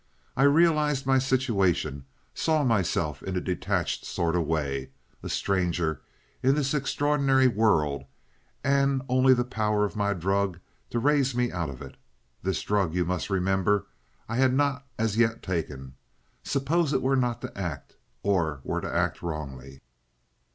I 0.35 0.41
realized 0.45 1.05
my 1.05 1.19
situation 1.19 2.05
saw 2.33 2.63
myself 2.63 3.21
in 3.21 3.37
a 3.37 3.39
detached 3.39 4.03
sort 4.03 4.35
of 4.35 4.47
way 4.47 4.89
a 5.21 5.29
stranger 5.29 6.01
in 6.41 6.55
this 6.55 6.73
extraordinary 6.73 7.47
world, 7.47 8.05
and 8.63 9.03
only 9.07 9.35
the 9.35 9.43
power 9.43 9.85
of 9.85 9.95
my 9.95 10.13
drug 10.15 10.59
to 10.89 10.97
raise 10.97 11.35
me 11.35 11.51
out 11.51 11.69
of 11.69 11.83
it. 11.83 11.97
This 12.41 12.63
drug 12.63 12.95
you 12.95 13.05
must 13.05 13.29
remember, 13.29 13.85
I 14.27 14.37
had 14.37 14.55
not 14.55 14.87
as 14.97 15.17
yet 15.17 15.43
taken. 15.43 15.93
Suppose 16.43 16.93
it 16.93 17.03
were 17.03 17.15
not 17.15 17.39
to 17.41 17.55
act? 17.55 17.95
Or 18.23 18.61
were 18.63 18.81
to 18.81 18.91
act 18.91 19.21
wrongly? 19.21 19.81